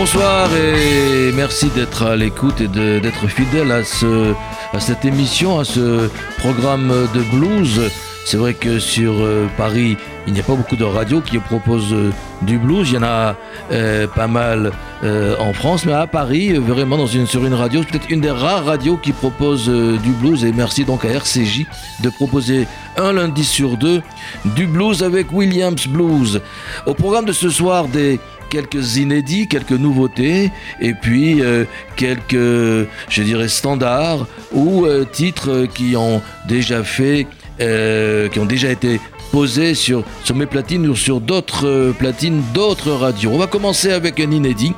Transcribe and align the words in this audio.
Bonsoir 0.00 0.48
et 0.56 1.30
merci 1.32 1.68
d'être 1.76 2.04
à 2.04 2.16
l'écoute 2.16 2.62
et 2.62 2.68
d'être 2.68 3.28
fidèle 3.28 3.70
à, 3.70 3.84
ce, 3.84 4.32
à 4.72 4.80
cette 4.80 5.04
émission, 5.04 5.58
à 5.58 5.64
ce 5.66 6.08
programme 6.38 6.88
de 7.12 7.20
blues. 7.36 7.82
C'est 8.24 8.38
vrai 8.38 8.54
que 8.54 8.78
sur 8.78 9.12
euh, 9.20 9.46
Paris, 9.58 9.98
il 10.26 10.32
n'y 10.32 10.40
a 10.40 10.42
pas 10.42 10.54
beaucoup 10.54 10.76
de 10.76 10.84
radios 10.84 11.20
qui 11.20 11.38
proposent 11.38 11.92
euh, 11.92 12.12
du 12.40 12.56
blues. 12.56 12.88
Il 12.90 12.94
y 12.94 12.98
en 12.98 13.02
a 13.02 13.36
euh, 13.72 14.06
pas 14.06 14.26
mal 14.26 14.72
en 15.02 15.52
France, 15.52 15.84
mais 15.84 15.92
à 15.92 16.06
Paris, 16.06 16.54
vraiment 16.54 17.06
sur 17.06 17.44
une 17.44 17.54
radio, 17.54 17.82
c'est 17.82 17.90
peut-être 17.90 18.10
une 18.10 18.20
des 18.20 18.30
rares 18.30 18.64
radios 18.64 18.96
qui 18.96 19.12
propose 19.12 19.68
du 19.68 20.10
blues. 20.12 20.44
Et 20.44 20.52
merci 20.52 20.84
donc 20.84 21.04
à 21.04 21.08
RCJ 21.08 21.66
de 22.00 22.08
proposer 22.08 22.66
un 22.96 23.12
lundi 23.12 23.44
sur 23.44 23.76
deux 23.76 24.02
du 24.44 24.66
blues 24.66 25.02
avec 25.02 25.30
Williams 25.32 25.86
Blues. 25.88 26.40
Au 26.86 26.94
programme 26.94 27.26
de 27.26 27.32
ce 27.32 27.50
soir, 27.50 27.88
des 27.88 28.20
quelques 28.50 28.96
inédits, 28.96 29.48
quelques 29.48 29.70
nouveautés, 29.70 30.50
et 30.80 30.92
puis 30.92 31.40
euh, 31.40 31.64
quelques, 31.96 32.88
je 33.08 33.22
dirais, 33.22 33.48
standards 33.48 34.26
ou 34.52 34.84
euh, 34.84 35.06
titres 35.10 35.66
qui 35.72 35.96
ont 35.96 36.20
déjà 36.46 36.84
fait, 36.84 37.26
euh, 37.60 38.28
qui 38.28 38.38
ont 38.38 38.44
déjà 38.44 38.70
été 38.70 39.00
posés 39.32 39.74
sur, 39.74 40.02
sur 40.24 40.34
mes 40.34 40.46
platines 40.46 40.86
ou 40.88 40.96
sur 40.96 41.20
d'autres 41.20 41.94
platines 41.98 42.42
d'autres 42.52 42.90
radios. 42.90 43.30
On 43.32 43.38
va 43.38 43.46
commencer 43.46 43.92
avec 43.92 44.18
un 44.20 44.30
inédit. 44.30 44.74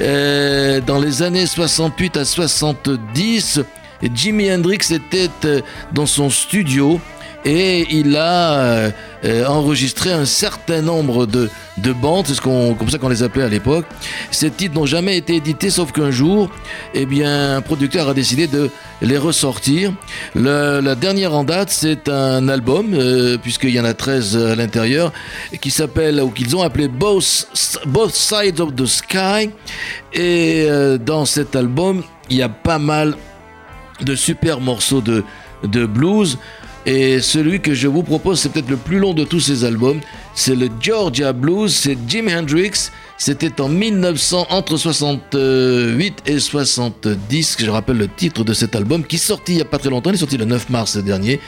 dans 0.00 0.98
les 0.98 1.22
années 1.22 1.46
68 1.46 2.16
à 2.16 2.24
70, 2.24 3.60
Jimi 4.14 4.50
Hendrix 4.50 4.90
était 4.90 5.28
dans 5.92 6.06
son 6.06 6.30
studio 6.30 7.00
et 7.44 7.86
il 7.90 8.16
a 8.16 8.52
euh, 8.52 8.90
euh, 9.24 9.46
enregistré 9.46 10.12
un 10.12 10.24
certain 10.24 10.80
nombre 10.80 11.26
de, 11.26 11.50
de 11.78 11.92
bandes, 11.92 12.26
c'est 12.26 12.34
ce 12.34 12.40
qu'on, 12.40 12.74
comme 12.74 12.88
ça 12.88 12.98
qu'on 12.98 13.08
les 13.08 13.22
appelait 13.22 13.44
à 13.44 13.48
l'époque. 13.48 13.84
Ces 14.30 14.50
titres 14.50 14.74
n'ont 14.74 14.86
jamais 14.86 15.16
été 15.16 15.36
édités, 15.36 15.70
sauf 15.70 15.92
qu'un 15.92 16.10
jour, 16.10 16.50
eh 16.94 17.04
bien, 17.04 17.56
un 17.56 17.60
producteur 17.60 18.08
a 18.08 18.14
décidé 18.14 18.46
de 18.46 18.70
les 19.00 19.18
ressortir. 19.18 19.92
la 20.34 20.94
dernière 20.94 21.34
en 21.34 21.42
date, 21.42 21.70
c'est 21.70 22.08
un 22.08 22.48
album, 22.48 22.94
euh, 22.94 23.38
puisqu'il 23.38 23.70
y 23.70 23.80
en 23.80 23.84
a 23.84 23.94
13 23.94 24.36
à 24.36 24.54
l'intérieur, 24.54 25.12
qui 25.60 25.70
s'appelle, 25.70 26.20
ou 26.20 26.30
qu'ils 26.30 26.56
ont 26.56 26.62
appelé 26.62 26.86
Both, 26.86 27.48
Both 27.86 28.14
Sides 28.14 28.60
of 28.60 28.76
the 28.76 28.86
Sky. 28.86 29.50
Et 30.12 30.66
dans 31.04 31.24
cet 31.24 31.56
album, 31.56 32.02
il 32.30 32.36
y 32.36 32.42
a 32.42 32.48
pas 32.48 32.78
mal 32.78 33.14
de 34.00 34.14
super 34.14 34.60
morceaux 34.60 35.00
de, 35.00 35.24
de 35.64 35.86
blues. 35.86 36.38
Et 36.84 37.20
celui 37.20 37.60
que 37.60 37.74
je 37.74 37.86
vous 37.86 38.02
propose, 38.02 38.40
c'est 38.40 38.48
peut-être 38.48 38.70
le 38.70 38.76
plus 38.76 38.98
long 38.98 39.14
de 39.14 39.24
tous 39.24 39.40
ces 39.40 39.64
albums. 39.64 40.00
C'est 40.34 40.56
le 40.56 40.68
Georgia 40.80 41.32
Blues, 41.32 41.74
c'est 41.74 41.96
Jim 42.08 42.26
Hendrix. 42.28 42.90
C'était 43.18 43.60
en 43.60 43.68
1900, 43.68 44.48
entre 44.50 44.76
68 44.76 46.22
et 46.26 46.40
70, 46.40 47.56
je 47.60 47.70
rappelle 47.70 47.98
le 47.98 48.08
titre 48.08 48.42
de 48.42 48.52
cet 48.52 48.74
album, 48.74 49.04
qui 49.04 49.16
sortit 49.16 49.52
il 49.52 49.56
n'y 49.56 49.62
a 49.62 49.64
pas 49.64 49.78
très 49.78 49.90
longtemps, 49.90 50.10
il 50.10 50.14
est 50.14 50.18
sorti 50.18 50.36
le 50.36 50.44
9 50.44 50.70
mars 50.70 50.96
dernier. 50.96 51.38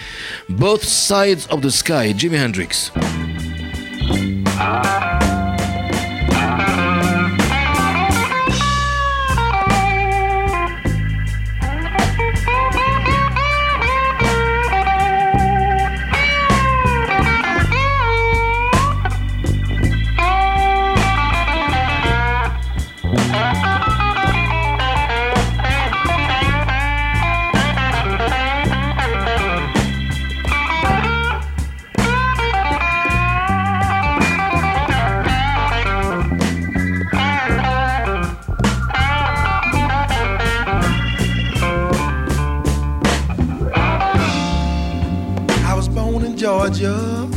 Both 0.49 0.85
Sides 0.85 1.41
of 1.51 1.63
the 1.63 1.71
Sky, 1.71 2.15
Jimi 2.17 2.39
Hendrix. 2.39 2.93
Georgia 46.65 47.29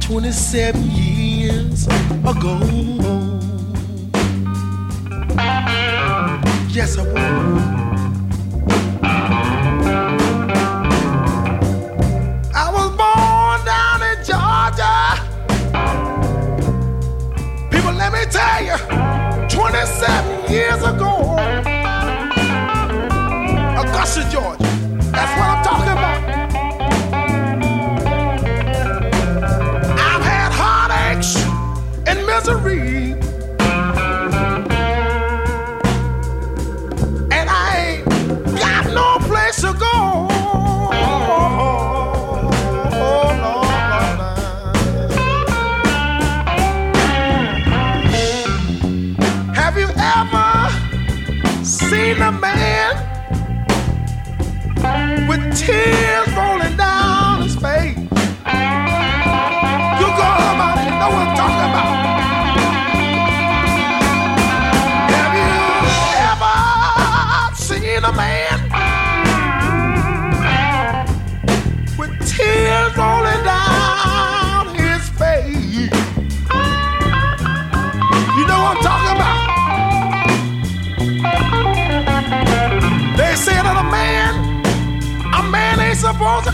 27 0.00 0.82
years 0.90 1.86
ago. 1.86 2.58
Yes, 6.68 6.98
I 6.98 7.04
was. 7.04 7.14
I 12.52 12.70
was 12.74 12.90
born 12.98 13.60
down 13.64 14.02
in 14.02 14.18
Georgia. 14.26 14.98
People, 17.70 17.92
let 17.92 18.10
me 18.12 18.24
tell 18.32 18.64
you, 18.64 18.76
27 19.48 20.50
years 20.50 20.82
ago, 20.82 21.36
Augusta, 23.78 24.28
Georgia. 24.28 24.65
Misery. 32.46 32.85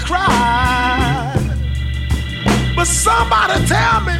Cry. 0.05 1.33
But 2.77 2.87
somebody 2.87 3.65
tell 3.67 4.01
me, 4.01 4.17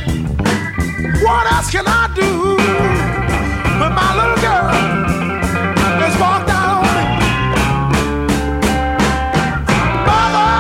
what 1.25 1.53
else 1.53 1.71
can 1.71 1.87
I 1.87 2.09
do 2.15 2.57
when 3.81 3.93
my 3.93 4.11
little 4.19 4.41
girl 4.47 5.03
walked 6.23 6.51
out 6.51 6.69
on 6.79 6.85
me? 6.97 7.05
Mother, 10.07 10.55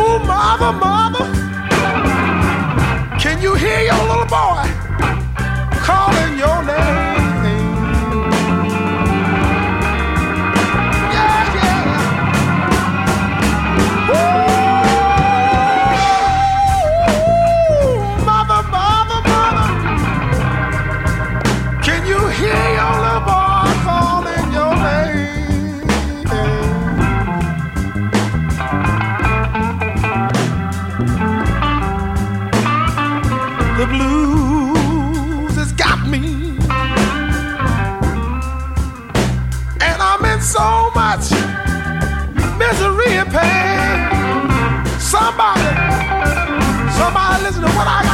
oh 0.00 0.18
mother, 0.26 0.72
mother, 0.72 1.07
listen 47.48 47.62
to 47.62 47.68
what 47.78 47.88
I 47.88 48.07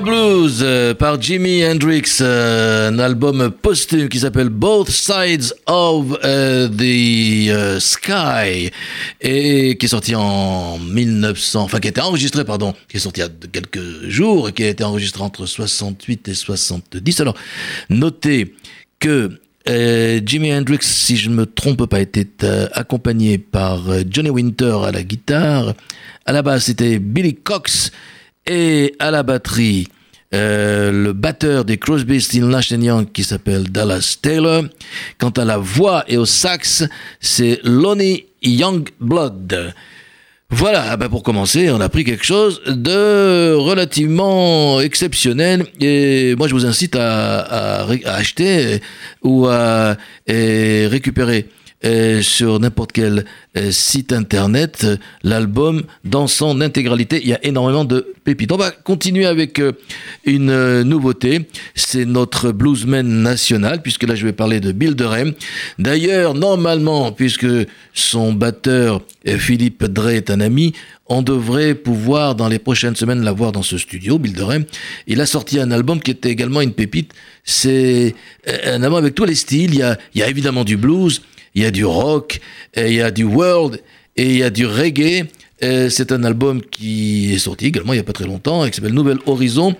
Blues 0.00 0.60
euh, 0.62 0.94
par 0.94 1.20
Jimi 1.20 1.64
Hendrix, 1.66 2.18
euh, 2.20 2.88
un 2.88 2.98
album 2.98 3.50
posthume 3.50 4.08
qui 4.08 4.20
s'appelle 4.20 4.48
Both 4.48 4.88
Sides 4.90 5.52
of 5.66 6.18
euh, 6.24 6.66
the 6.68 7.78
Sky 7.78 8.70
et 9.20 9.76
qui 9.76 9.86
est 9.86 9.88
sorti 9.88 10.14
en 10.14 10.78
1900, 10.78 11.62
enfin 11.62 11.78
qui 11.78 11.88
a 11.88 11.90
été 11.90 12.00
enregistré, 12.00 12.44
pardon, 12.44 12.74
qui 12.88 12.96
est 12.96 13.00
sorti 13.00 13.20
il 13.20 13.24
y 13.24 13.26
a 13.26 13.48
quelques 13.52 14.08
jours 14.08 14.48
et 14.48 14.52
qui 14.52 14.64
a 14.64 14.68
été 14.68 14.82
enregistré 14.82 15.22
entre 15.22 15.44
68 15.44 16.28
et 16.28 16.34
70. 16.34 17.20
Alors, 17.20 17.36
notez 17.90 18.54
que 18.98 19.40
Jimi 19.66 20.54
Hendrix, 20.54 20.78
si 20.82 21.16
je 21.16 21.28
ne 21.28 21.34
me 21.34 21.46
trompe 21.46 21.86
pas, 21.86 22.00
était 22.00 22.26
accompagné 22.72 23.38
par 23.38 23.82
Johnny 24.08 24.30
Winter 24.30 24.78
à 24.86 24.90
la 24.90 25.02
guitare. 25.02 25.74
À 26.24 26.32
la 26.32 26.42
base, 26.42 26.64
c'était 26.64 26.98
Billy 26.98 27.34
Cox 27.34 27.92
et 28.46 28.94
à 28.98 29.10
la 29.10 29.22
batterie 29.22 29.88
euh, 30.34 30.90
le 30.90 31.12
batteur 31.12 31.66
des 31.66 31.76
Crosby, 31.76 32.20
Still 32.20 32.46
Nash 32.46 32.70
Young 32.70 33.06
qui 33.12 33.22
s'appelle 33.22 33.64
Dallas 33.64 34.16
Taylor. 34.20 34.64
Quant 35.18 35.30
à 35.30 35.44
la 35.44 35.58
voix 35.58 36.04
et 36.08 36.16
au 36.16 36.24
sax, 36.24 36.84
c'est 37.20 37.60
Lonnie 37.64 38.24
Youngblood. 38.42 39.74
Voilà, 40.48 40.84
ah 40.90 40.96
ben 40.98 41.08
pour 41.08 41.22
commencer, 41.22 41.70
on 41.70 41.80
a 41.80 41.88
pris 41.88 42.04
quelque 42.04 42.24
chose 42.24 42.60
de 42.66 43.54
relativement 43.54 44.80
exceptionnel 44.82 45.64
et 45.80 46.34
moi 46.36 46.46
je 46.46 46.52
vous 46.52 46.66
incite 46.66 46.94
à, 46.94 47.86
acheter 48.04 48.80
ou 49.22 49.46
à 49.46 49.96
récupérer 50.28 51.48
euh, 51.84 52.22
sur 52.22 52.60
n'importe 52.60 52.92
quel 52.92 53.24
euh, 53.56 53.72
site 53.72 54.12
internet 54.12 54.86
l'album 55.24 55.82
dans 56.04 56.28
son 56.28 56.60
intégralité. 56.60 57.20
Il 57.20 57.28
y 57.28 57.34
a 57.34 57.44
énormément 57.44 57.84
de 57.84 58.14
pépites. 58.22 58.52
On 58.52 58.56
va 58.56 58.70
continuer 58.70 59.26
avec 59.26 59.58
euh, 59.58 59.72
une 60.24 60.82
nouveauté. 60.82 61.48
C'est 61.74 62.04
notre 62.04 62.52
bluesman 62.52 63.04
national, 63.22 63.82
puisque 63.82 64.04
là 64.04 64.14
je 64.14 64.24
vais 64.24 64.32
parler 64.32 64.60
de 64.60 64.70
Bill 64.70 64.94
Durham. 64.94 65.32
D'ailleurs, 65.80 66.34
normalement, 66.34 67.10
puisque 67.10 67.48
son 67.94 68.32
batteur 68.32 69.02
Philippe 69.26 69.84
Drey 69.84 70.18
est 70.18 70.30
un 70.30 70.40
ami, 70.40 70.74
on 71.06 71.22
devrait 71.22 71.74
pouvoir 71.74 72.36
dans 72.36 72.48
les 72.48 72.60
prochaines 72.60 72.94
semaines 72.94 73.24
l'avoir 73.24 73.50
dans 73.50 73.64
ce 73.64 73.76
studio, 73.76 74.20
Bill 74.20 74.34
Durham. 74.34 74.64
Il 75.08 75.20
a 75.20 75.26
sorti 75.26 75.58
un 75.58 75.72
album 75.72 76.00
qui 76.00 76.12
était 76.12 76.30
également 76.30 76.60
une 76.60 76.72
pépite. 76.72 77.12
C'est 77.42 78.14
un 78.46 78.84
album 78.84 78.98
avec 78.98 79.16
tous 79.16 79.24
les 79.24 79.34
styles. 79.34 79.74
Il 79.74 80.18
y 80.20 80.22
a 80.22 80.28
évidemment 80.28 80.62
du 80.62 80.76
blues, 80.76 81.22
il 81.54 81.62
y 81.62 81.66
a 81.66 81.70
du 81.70 81.84
rock, 81.84 82.40
il 82.76 82.94
y 82.94 83.00
a 83.02 83.10
du 83.10 83.24
world 83.24 83.80
et 84.16 84.26
il 84.26 84.36
y 84.36 84.42
a 84.42 84.50
du 84.50 84.66
reggae. 84.66 85.26
C'est 85.60 86.10
un 86.10 86.24
album 86.24 86.60
qui 86.60 87.34
est 87.34 87.38
sorti 87.38 87.66
également 87.66 87.92
il 87.92 87.96
n'y 87.96 88.00
a 88.00 88.04
pas 88.04 88.12
très 88.12 88.24
longtemps, 88.24 88.66
qui 88.66 88.74
s'appelle 88.74 88.94
Nouvelle 88.94 89.20
Horizon. 89.26 89.76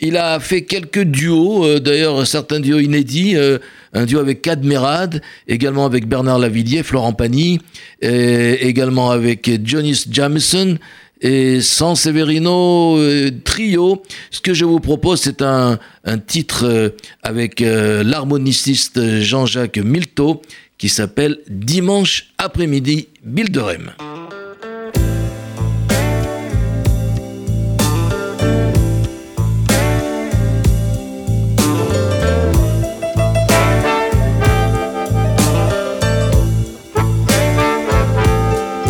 Il 0.00 0.18
a 0.18 0.38
fait 0.40 0.62
quelques 0.62 1.04
duos, 1.04 1.64
euh, 1.64 1.80
d'ailleurs 1.80 2.26
certains 2.26 2.60
duos 2.60 2.80
inédits, 2.80 3.34
euh, 3.36 3.58
un 3.94 4.04
duo 4.04 4.18
avec 4.18 4.42
Cadmerade, 4.42 5.22
également 5.48 5.86
avec 5.86 6.06
Bernard 6.06 6.38
Lavillier, 6.38 6.82
Florent 6.82 7.14
Pagny, 7.14 7.60
également 8.02 9.10
avec 9.10 9.50
Jonis 9.64 10.04
Jamison 10.10 10.76
et 11.22 11.62
San 11.62 11.96
Severino 11.96 12.98
euh, 12.98 13.30
Trio. 13.42 14.02
Ce 14.30 14.40
que 14.40 14.52
je 14.52 14.66
vous 14.66 14.80
propose, 14.80 15.20
c'est 15.20 15.40
un, 15.40 15.78
un 16.04 16.18
titre 16.18 16.92
avec 17.22 17.60
l'harmoniciste 17.60 19.20
Jean-Jacques 19.20 19.78
Milteau 19.78 20.42
qui 20.82 20.88
s'appelle 20.88 21.38
Dimanche 21.48 22.32
après-midi 22.38 23.06
Bilderem. 23.22 23.92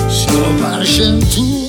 Sur 0.09 0.51
ma 0.63 0.83
chaîne 0.83 1.21
tourne 1.27 1.63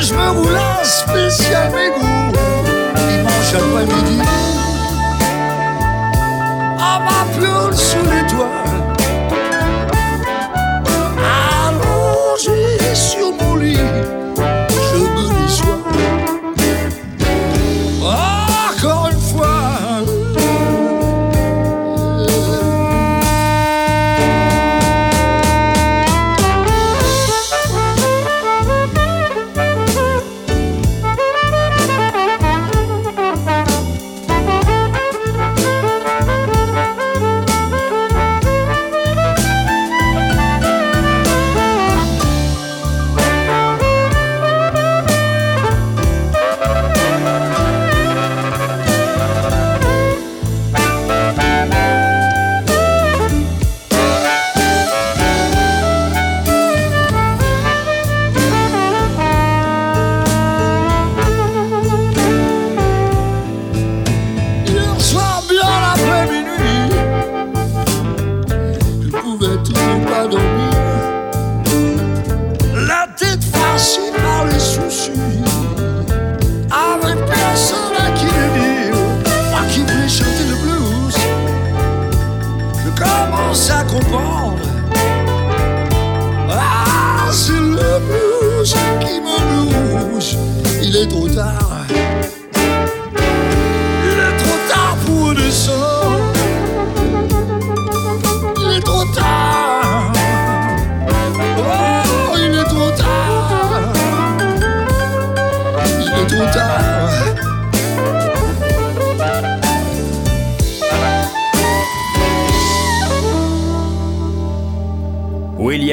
Je 0.00 0.14
me 0.14 0.30
roule 0.30 0.56
un 0.56 0.84
spécial 0.84 1.72
mégot 1.72 2.32
Dimanche 2.94 3.54
après-midi. 3.54 4.20
À 6.78 7.00
ma 7.00 7.24
pioule 7.34 7.74
sous 7.76 8.02
l'étoile. 8.02 8.94
Allongé 11.66 12.94
sur 12.94 13.27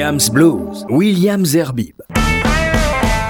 Williams 0.06 0.30
Blues, 0.30 0.86
Williams 0.88 1.56
Herbib. 1.56 2.00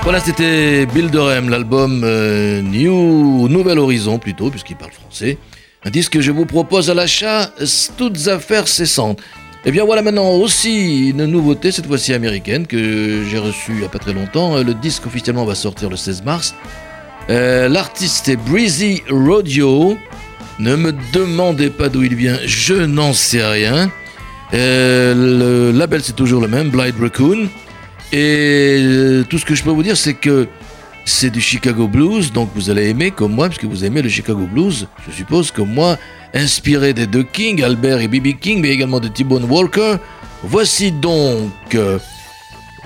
Voilà, 0.02 0.20
c'était 0.20 0.84
Bill 0.84 1.10
Durham, 1.10 1.48
l'album 1.48 2.02
euh, 2.04 2.60
New 2.60 3.48
Nouvel 3.48 3.78
Horizon 3.78 4.18
plutôt, 4.18 4.50
puisqu'il 4.50 4.76
parle 4.76 4.92
français. 4.92 5.38
Un 5.86 5.90
disque 5.90 6.12
que 6.12 6.20
je 6.20 6.30
vous 6.32 6.44
propose 6.44 6.90
à 6.90 6.94
l'achat, 6.94 7.50
toutes 7.96 8.28
affaires 8.28 8.68
cessantes. 8.68 9.20
Et 9.20 9.68
eh 9.68 9.70
bien 9.70 9.86
voilà 9.86 10.02
maintenant 10.02 10.32
aussi 10.32 11.08
une 11.08 11.24
nouveauté, 11.24 11.72
cette 11.72 11.86
fois-ci 11.86 12.12
américaine, 12.12 12.66
que 12.66 13.24
j'ai 13.24 13.38
reçue 13.38 13.72
il 13.72 13.78
n'y 13.78 13.84
a 13.86 13.88
pas 13.88 13.98
très 13.98 14.12
longtemps. 14.12 14.62
Le 14.62 14.74
disque 14.74 15.06
officiellement 15.06 15.46
va 15.46 15.54
sortir 15.54 15.88
le 15.88 15.96
16 15.96 16.24
mars. 16.24 16.54
Euh, 17.30 17.70
l'artiste 17.70 18.28
est 18.28 18.36
Breezy 18.36 19.02
Rodeo. 19.08 19.96
Ne 20.58 20.76
me 20.76 20.92
demandez 21.14 21.70
pas 21.70 21.88
d'où 21.88 22.02
il 22.02 22.14
vient, 22.14 22.36
je 22.44 22.74
n'en 22.74 23.14
sais 23.14 23.42
rien. 23.42 23.90
Le 24.52 25.70
label 25.72 26.02
c'est 26.02 26.16
toujours 26.16 26.40
le 26.40 26.48
même, 26.48 26.70
Blind 26.70 26.94
Raccoon. 27.00 27.48
Et 28.12 28.78
euh, 28.80 29.24
tout 29.28 29.38
ce 29.38 29.44
que 29.44 29.54
je 29.54 29.64
peux 29.64 29.70
vous 29.70 29.82
dire, 29.82 29.96
c'est 29.96 30.14
que 30.14 30.46
c'est 31.04 31.30
du 31.30 31.40
Chicago 31.40 31.88
Blues, 31.88 32.32
donc 32.32 32.50
vous 32.54 32.70
allez 32.70 32.88
aimer 32.88 33.10
comme 33.10 33.32
moi, 33.32 33.48
puisque 33.48 33.64
vous 33.64 33.84
aimez 33.84 34.02
le 34.02 34.08
Chicago 34.08 34.46
Blues, 34.50 34.86
je 35.06 35.12
suppose, 35.12 35.50
comme 35.50 35.72
moi, 35.72 35.96
inspiré 36.34 36.92
des 36.92 37.06
deux 37.06 37.24
King, 37.24 37.62
Albert 37.62 38.00
et 38.00 38.08
B.B. 38.08 38.38
King, 38.40 38.60
mais 38.60 38.70
également 38.70 39.00
de 39.00 39.08
T-Bone 39.08 39.44
Walker. 39.44 39.96
Voici 40.42 40.92
donc 40.92 41.52
euh, 41.74 41.98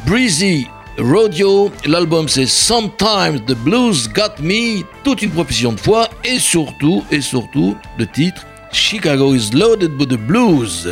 Breezy 0.07 0.67
Rodeo, 0.99 1.71
l'album 1.87 2.29
c'est 2.29 2.47
Sometimes 2.47 3.41
the 3.47 3.55
Blues 3.55 4.09
Got 4.09 4.43
Me, 4.43 4.83
toute 5.05 5.23
une 5.23 5.31
profession 5.31 5.73
de 5.73 5.81
foi, 5.81 6.09
et 6.25 6.39
surtout, 6.39 7.05
et 7.11 7.21
surtout, 7.21 7.77
le 7.99 8.07
titre 8.07 8.47
Chicago 8.73 9.35
is 9.35 9.51
loaded 9.53 9.99
with 9.99 10.09
the 10.09 10.19
blues. 10.19 10.89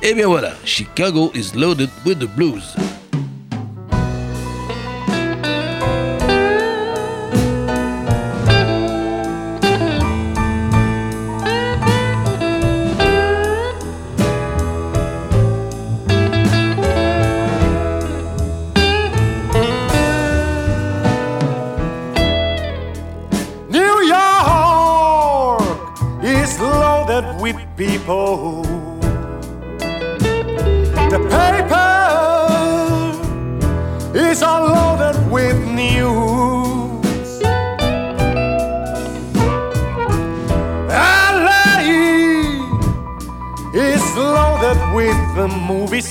Et 0.00 0.10
eh 0.10 0.14
bien 0.14 0.28
voilà, 0.28 0.52
Chicago 0.64 1.32
is 1.34 1.56
loaded 1.56 1.90
with 2.04 2.20
the 2.20 2.28
blues. 2.36 2.76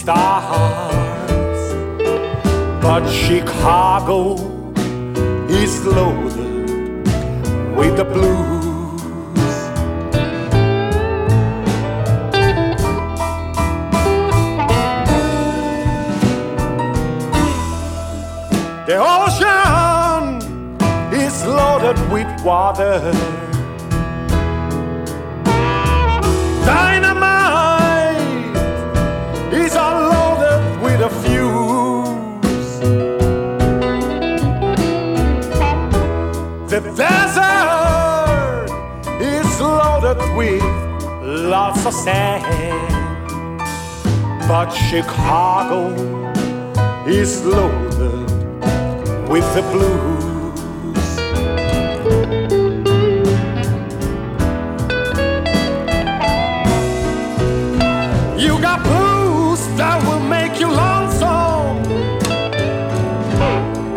stars. 0.08 1.74
But 2.82 3.04
Chicago 3.10 4.36
is 5.50 5.86
loaded 5.86 7.06
with 7.76 7.98
the 7.98 8.06
blues. 8.06 9.56
The 18.88 18.98
ocean 19.18 20.24
is 21.12 21.46
loaded 21.46 22.00
with 22.14 22.30
water 22.46 23.12
flooded 40.08 40.38
with 40.38 40.64
lots 41.22 41.86
of 41.86 41.94
sand. 41.94 42.44
But 44.48 44.70
Chicago 44.70 45.90
is 47.06 47.44
loaded 47.44 48.30
with 49.28 49.46
the 49.54 49.62
blues. 49.74 50.24
You 58.42 58.62
got 58.62 58.82
blues 58.84 59.60
that 59.76 60.02
will 60.08 60.22
make 60.22 60.58
you 60.58 60.70
lonesome, 60.72 61.84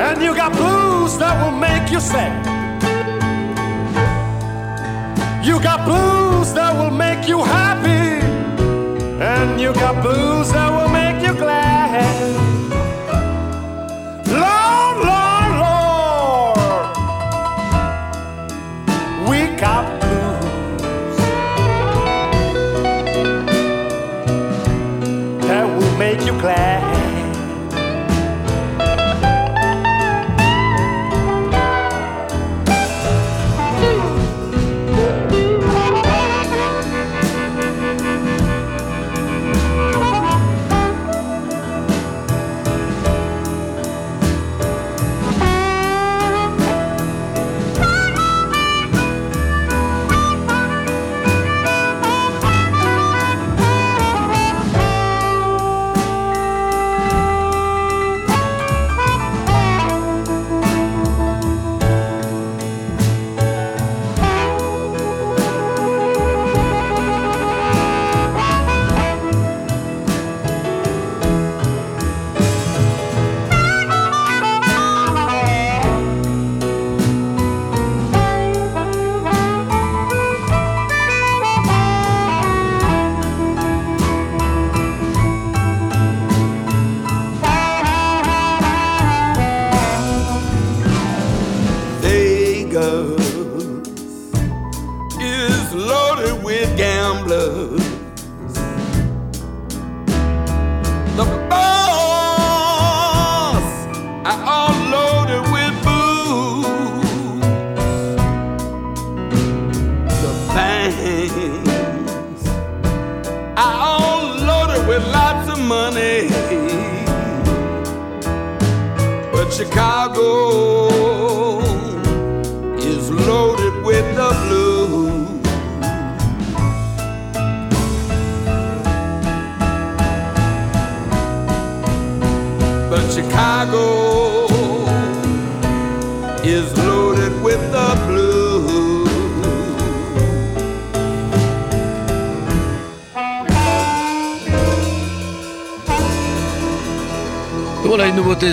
and 0.00 0.20
you 0.20 0.34
got 0.34 0.52
blues 0.52 1.18
that 1.18 1.34
will 1.40 1.56
make 1.56 1.88
you 1.92 2.00
sad. 2.00 2.49
blues 5.84 6.52
that 6.54 6.72
will 6.74 6.90
make 6.90 7.28
you 7.28 7.38
happy, 7.42 8.24
and 9.20 9.60
you 9.60 9.72
got 9.72 10.02
blues 10.02 10.52
that 10.52 10.70
will. 10.70 10.89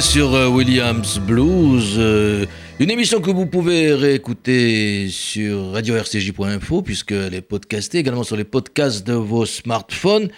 Sur 0.01 0.35
euh, 0.35 0.47
Williams 0.47 1.17
Blues. 1.19 1.95
euh, 1.97 2.45
une 2.79 2.91
émission 2.91 3.19
que 3.19 3.31
vous 3.31 3.47
pouvez 3.47 3.95
réécouter 3.95 5.07
sur 5.09 5.71
radio-rcj.info 5.71 6.83
puisqu'elle 6.83 7.33
est 7.33 7.41
podcastée 7.41 7.97
également 7.97 8.23
sur 8.23 8.35
les 8.35 8.43
podcasts 8.43 9.07
de 9.07 9.13
vos 9.13 9.47
smartphones, 9.47 10.29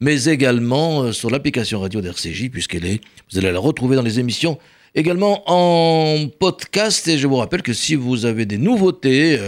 mais 0.00 0.24
également 0.24 1.02
euh, 1.02 1.12
sur 1.12 1.30
l'application 1.30 1.80
radio 1.80 2.02
d'RCJ 2.02 2.50
puisqu'elle 2.50 2.84
est, 2.84 3.00
vous 3.30 3.38
allez 3.38 3.52
la 3.52 3.58
retrouver 3.58 3.96
dans 3.96 4.02
les 4.02 4.20
émissions 4.20 4.58
également 4.94 5.42
en 5.46 6.28
podcast. 6.38 7.08
Et 7.08 7.16
je 7.16 7.26
vous 7.26 7.36
rappelle 7.36 7.62
que 7.62 7.72
si 7.72 7.94
vous 7.94 8.26
avez 8.26 8.44
des 8.44 8.58
nouveautés 8.58 9.40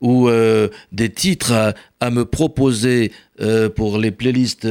ou 0.00 0.28
des 0.92 1.08
titres 1.08 1.74
à, 2.00 2.10
me 2.10 2.24
proposer 2.24 3.12
pour 3.74 3.98
les 3.98 4.10
playlists, 4.10 4.66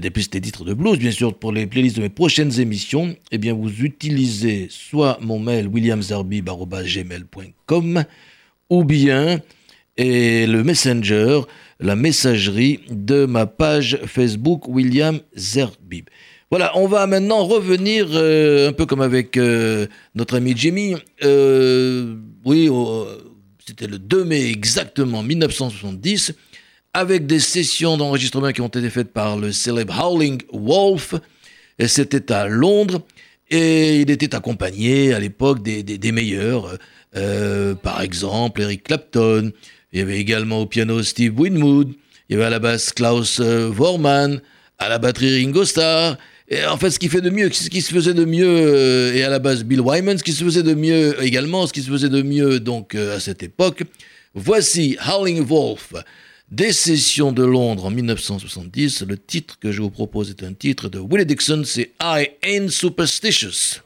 des 0.00 0.10
playlists 0.10 0.32
des 0.32 0.40
titres 0.40 0.64
de 0.64 0.74
blues, 0.74 0.98
bien 0.98 1.10
sûr, 1.10 1.34
pour 1.34 1.52
les 1.52 1.66
playlists 1.66 1.96
de 1.96 2.02
mes 2.02 2.08
prochaines 2.08 2.58
émissions, 2.60 3.14
eh 3.32 3.38
bien, 3.38 3.52
vous 3.54 3.70
utilisez 3.82 4.68
soit 4.70 5.18
mon 5.20 5.38
mail 5.38 5.68
williamzerbib.gmail.com 5.68 8.04
ou 8.70 8.84
bien 8.84 9.40
et 9.96 10.46
le 10.48 10.64
messenger, 10.64 11.40
la 11.78 11.94
messagerie 11.94 12.80
de 12.90 13.26
ma 13.26 13.46
page 13.46 13.98
Facebook 14.06 14.66
William 14.68 15.20
Zerbib. 15.36 16.06
Voilà, 16.50 16.76
on 16.76 16.86
va 16.88 17.06
maintenant 17.06 17.44
revenir 17.44 18.08
euh, 18.12 18.70
un 18.70 18.72
peu 18.72 18.86
comme 18.86 19.00
avec 19.00 19.36
euh, 19.36 19.86
notre 20.14 20.36
ami 20.36 20.52
Jimmy. 20.56 20.94
Euh, 21.22 22.16
oui, 22.44 22.68
au- 22.68 23.06
c'était 23.66 23.86
le 23.86 23.98
2 23.98 24.24
mai 24.24 24.50
exactement 24.50 25.22
1970, 25.22 26.34
avec 26.94 27.26
des 27.26 27.40
sessions 27.40 27.96
d'enregistrement 27.96 28.52
qui 28.52 28.60
ont 28.60 28.68
été 28.68 28.88
faites 28.88 29.12
par 29.12 29.36
le 29.36 29.50
célèbre 29.50 29.98
Howling 30.00 30.40
Wolf. 30.52 31.14
C'était 31.86 32.32
à 32.32 32.46
Londres. 32.46 33.02
Et 33.50 34.00
il 34.00 34.10
était 34.10 34.34
accompagné 34.34 35.12
à 35.12 35.18
l'époque 35.18 35.62
des, 35.62 36.12
meilleurs. 36.12 36.78
euh, 37.16 37.74
par 37.74 38.00
exemple, 38.00 38.62
Eric 38.62 38.84
Clapton. 38.84 39.52
Il 39.92 39.98
y 39.98 40.02
avait 40.02 40.18
également 40.18 40.60
au 40.60 40.66
piano 40.66 41.02
Steve 41.02 41.38
Winwood. 41.38 41.92
Il 42.28 42.32
y 42.32 42.36
avait 42.36 42.46
à 42.46 42.50
la 42.50 42.58
basse 42.58 42.92
Klaus 42.92 43.40
euh, 43.40 43.68
Vormann. 43.68 44.40
À 44.78 44.88
la 44.88 44.98
batterie 44.98 45.44
Ringo 45.44 45.64
Starr. 45.64 46.16
Et 46.48 46.64
en 46.64 46.76
fait, 46.76 46.90
ce 46.90 46.98
qui 46.98 47.08
fait 47.08 47.20
de 47.20 47.30
mieux, 47.30 47.50
ce 47.52 47.70
qui 47.70 47.80
se 47.80 47.92
faisait 47.92 48.14
de 48.14 48.24
mieux, 48.24 48.46
euh, 48.46 49.14
et 49.14 49.24
à 49.24 49.30
la 49.30 49.38
base 49.38 49.64
Bill 49.64 49.80
Wyman, 49.80 50.18
ce 50.18 50.24
qui 50.24 50.32
se 50.32 50.44
faisait 50.44 50.62
de 50.62 50.74
mieux 50.74 51.22
également, 51.22 51.66
ce 51.66 51.72
qui 51.72 51.82
se 51.82 51.90
faisait 51.90 52.08
de 52.08 52.22
mieux 52.22 52.60
donc 52.60 52.94
à 52.94 53.18
cette 53.18 53.42
époque. 53.42 53.82
Voici 54.34 54.96
Howling 55.00 55.44
Wolf, 55.44 55.94
des 56.54 56.72
sessions 56.72 57.32
de 57.32 57.42
Londres 57.42 57.86
en 57.86 57.90
1970. 57.90 59.02
Le 59.02 59.18
titre 59.18 59.58
que 59.58 59.72
je 59.72 59.82
vous 59.82 59.90
propose 59.90 60.30
est 60.30 60.44
un 60.44 60.52
titre 60.52 60.88
de 60.88 61.00
Willie 61.00 61.26
Dixon, 61.26 61.62
c'est 61.64 61.90
I 62.00 62.28
Ain't 62.44 62.68
Superstitious. 62.68 63.80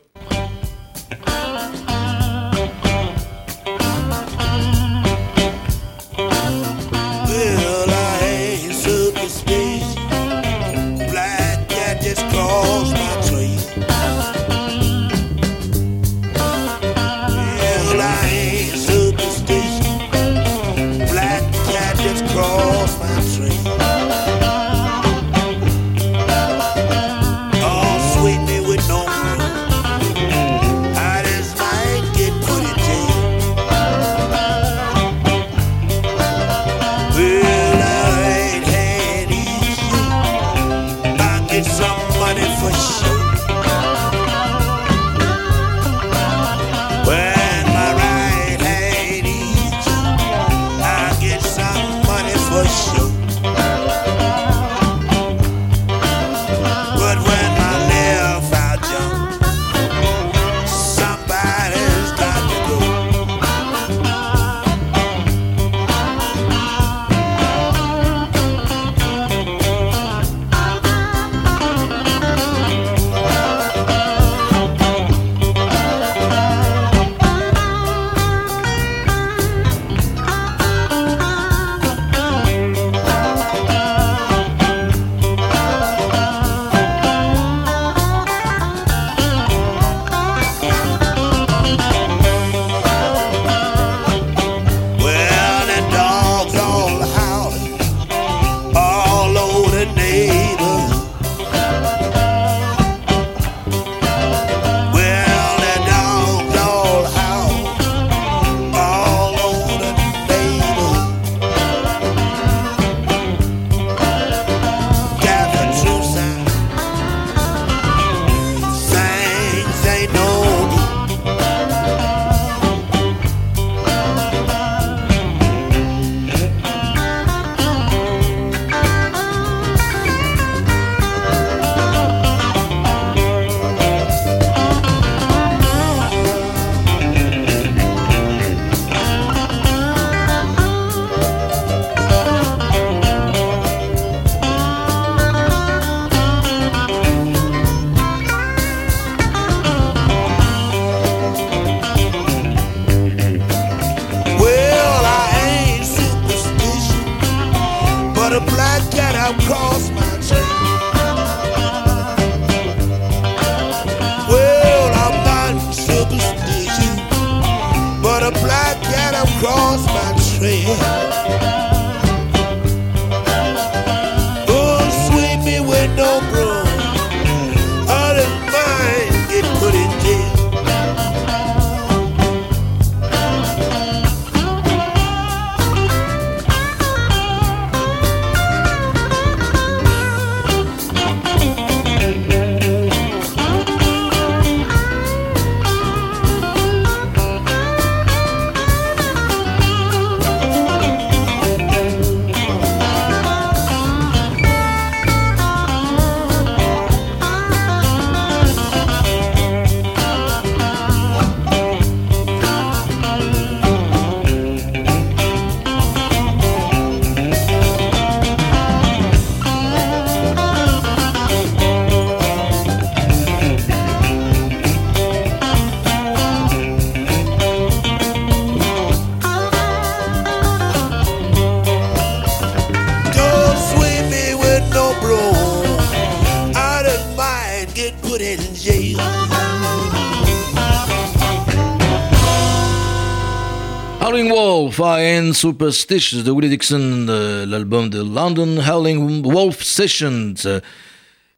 Ain't 245.29 245.35
Superstitious 245.35 246.23
de 246.23 246.31
Willie 246.31 246.49
Dixon, 246.49 247.07
euh, 247.09 247.45
l'album 247.45 247.91
de 247.91 247.99
London 247.99 248.62
Howling 248.67 249.23
Wolf 249.23 249.62
Sessions. 249.62 250.35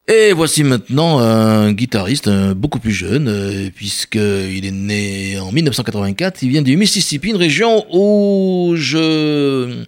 Et 0.06 0.32
voici 0.32 0.62
maintenant 0.62 1.18
un 1.18 1.72
guitariste 1.72 2.30
beaucoup 2.54 2.78
plus 2.78 2.92
jeune, 2.92 3.26
euh, 3.26 3.68
puisqu'il 3.74 4.64
est 4.64 4.70
né 4.70 5.40
en 5.40 5.50
1984. 5.50 6.42
Il 6.42 6.50
vient 6.50 6.62
du 6.62 6.76
Mississippi, 6.76 7.30
une 7.30 7.36
région 7.36 7.84
où 7.92 8.74
je 8.76 9.84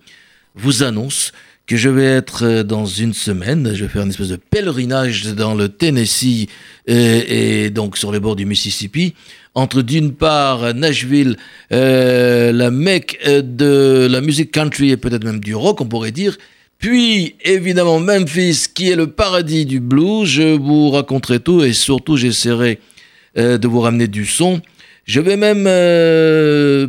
vous 0.57 0.83
annonce 0.83 1.33
que 1.69 1.77
je 1.77 1.89
vais 1.89 2.05
être 2.05 2.45
euh, 2.45 2.63
dans 2.65 2.87
une 2.87 3.15
semaine. 3.15 3.73
Je 3.73 3.85
vais 3.85 3.89
faire 3.89 4.03
une 4.03 4.11
espèce 4.11 4.29
de 4.29 4.37
pèlerinage 4.37 5.27
dans 5.35 5.55
le 5.55 5.69
Tennessee 5.69 6.49
et, 6.89 7.71
donc 7.71 7.97
sur 7.97 8.11
les 8.11 8.19
bords 8.19 8.37
du 8.37 8.47
Mississippi. 8.47 9.15
Entre 9.55 9.83
d'une 9.83 10.13
part 10.15 10.75
Nashville, 10.75 11.37
euh, 11.73 12.53
la 12.53 12.71
mecque 12.71 13.19
de 13.27 14.09
la 14.11 14.21
musique 14.21 14.51
country 14.51 14.91
et 14.91 14.97
peut-être 14.97 15.25
même 15.25 15.41
du 15.41 15.55
rock, 15.55 15.81
on 15.81 15.87
pourrait 15.87 16.13
dire. 16.13 16.39
Puis 16.79 17.37
évidemment 17.45 18.01
Memphis, 18.01 18.67
qui 18.75 18.91
est 18.91 18.97
le 18.97 19.09
paradis 19.09 19.67
du 19.67 19.81
blues. 19.81 20.27
Je 20.29 20.57
vous 20.57 20.91
raconterai 20.91 21.41
tout 21.41 21.63
et 21.63 21.73
surtout 21.73 22.17
j'essaierai 22.17 22.81
euh, 23.37 23.59
de 23.59 23.69
vous 23.69 23.81
ramener 23.81 24.09
du 24.09 24.25
son. 24.25 24.63
Je 25.05 25.21
vais 25.21 25.37
même 25.37 25.65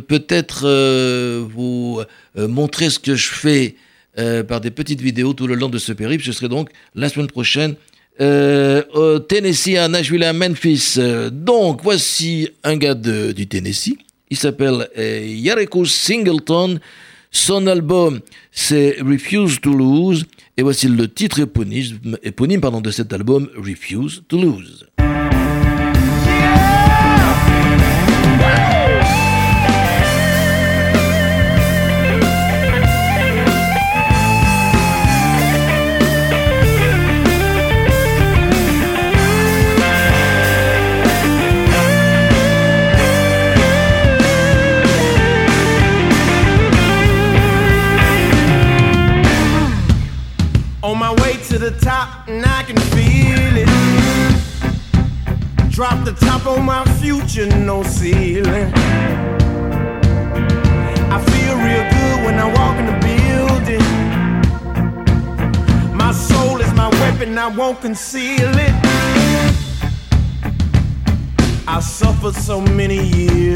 peut-être 0.06 0.68
vous 1.42 2.00
montrer 2.36 2.88
ce 2.88 3.00
que 3.00 3.16
je 3.16 3.28
fais 3.28 3.74
euh, 4.16 4.44
par 4.44 4.60
des 4.60 4.70
petites 4.70 5.00
vidéos 5.00 5.32
tout 5.32 5.48
le 5.48 5.56
long 5.56 5.68
de 5.68 5.78
ce 5.78 5.92
périple. 5.92 6.22
Je 6.22 6.30
serai 6.30 6.48
donc 6.48 6.70
la 6.94 7.08
semaine 7.08 7.26
prochaine 7.26 7.74
euh, 8.20 8.82
au 8.92 9.18
Tennessee, 9.18 9.76
à 9.76 9.88
Nashville, 9.88 10.22
à 10.24 10.32
Memphis. 10.32 10.94
Euh, 10.98 11.30
donc, 11.30 11.80
voici 11.82 12.48
un 12.62 12.76
gars 12.76 12.94
du 12.94 13.46
Tennessee. 13.46 13.96
Il 14.30 14.36
s'appelle 14.36 14.88
Yareko 14.96 15.84
Singleton. 15.84 16.78
Son 17.30 17.66
album, 17.66 18.20
c'est 18.52 18.96
Refuse 19.00 19.60
to 19.60 19.72
Lose. 19.72 20.26
Et 20.56 20.62
voici 20.62 20.86
le 20.86 21.08
titre 21.08 21.40
éponyme, 21.40 22.16
éponyme 22.22 22.60
de 22.80 22.90
cet 22.90 23.12
album, 23.12 23.48
Refuse 23.56 24.22
to 24.28 24.40
Lose. 24.40 24.86
Drop 55.74 56.04
the 56.04 56.12
top 56.12 56.46
on 56.46 56.64
my 56.64 56.84
future, 57.00 57.48
no 57.48 57.82
ceiling. 57.82 58.72
I 61.10 61.18
feel 61.30 61.56
real 61.66 61.84
good 61.90 62.24
when 62.24 62.38
I 62.38 62.46
walk 62.58 62.76
in 62.78 62.86
the 62.86 62.96
building. 63.08 63.82
My 65.96 66.12
soul 66.12 66.60
is 66.60 66.72
my 66.74 66.88
weapon, 67.00 67.36
I 67.36 67.48
won't 67.48 67.80
conceal 67.80 68.56
it. 68.56 68.74
I 71.66 71.80
suffered 71.80 72.36
so 72.36 72.60
many 72.60 73.02
years. 73.04 73.53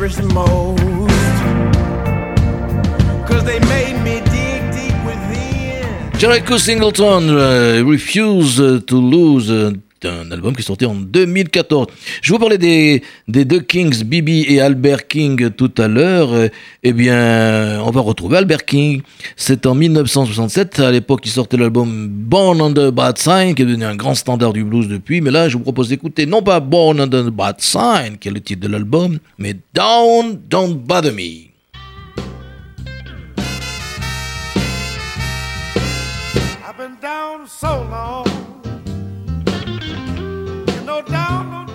Cherish 0.00 0.16
the 0.16 0.22
most. 0.32 0.80
Cause 3.28 3.44
they 3.44 3.60
made 3.60 4.02
me 4.02 4.20
dig 4.30 4.62
deep 4.72 4.96
within. 5.04 6.18
Jericho 6.18 6.56
Singleton, 6.56 7.28
uh, 7.28 7.82
Refuse 7.84 8.56
to 8.56 8.96
Lose, 8.96 9.50
un 10.06 10.30
album 10.30 10.54
qui 10.54 10.62
sorti 10.62 10.86
en 10.86 10.94
2014. 10.94 11.86
Je 12.22 12.32
vous 12.32 12.38
parlais 12.38 12.58
des, 12.58 13.02
des 13.28 13.44
deux 13.44 13.60
Kings, 13.60 14.04
Bibi 14.04 14.46
et 14.48 14.60
Albert 14.60 15.06
King 15.08 15.50
tout 15.50 15.72
à 15.78 15.88
l'heure. 15.88 16.30
Eh 16.82 16.92
bien, 16.92 17.80
on 17.82 17.90
va 17.90 18.00
retrouver 18.00 18.38
Albert 18.38 18.64
King. 18.64 19.02
C'est 19.36 19.66
en 19.66 19.74
1967. 19.74 20.80
À 20.80 20.90
l'époque, 20.90 21.22
il 21.24 21.30
sortait 21.30 21.56
l'album 21.56 22.08
Born 22.08 22.60
Under 22.60 22.92
Bad 22.92 23.18
Sign, 23.18 23.54
qui 23.54 23.62
est 23.62 23.66
devenu 23.66 23.84
un 23.84 23.96
grand 23.96 24.14
standard 24.14 24.52
du 24.52 24.64
blues 24.64 24.88
depuis. 24.88 25.20
Mais 25.20 25.30
là, 25.30 25.48
je 25.48 25.56
vous 25.56 25.62
propose 25.62 25.88
d'écouter 25.88 26.26
non 26.26 26.42
pas 26.42 26.60
Born 26.60 27.00
Under 27.00 27.30
Bad 27.30 27.60
Sign, 27.60 28.16
qui 28.18 28.28
est 28.28 28.32
le 28.32 28.40
titre 28.40 28.62
de 28.62 28.68
l'album, 28.68 29.18
mais 29.38 29.56
Down, 29.74 30.38
Don't 30.48 30.74
Bother 30.74 31.12
Me. 31.12 31.50
Down 37.00 37.46
so. 37.46 38.59
You 40.90 40.96
know, 40.96 41.02
down 41.02 41.50
don't 41.52 41.69